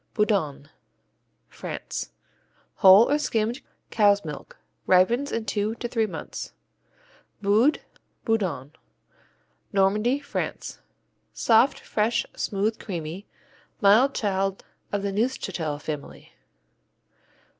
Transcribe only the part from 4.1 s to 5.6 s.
milk, ripens in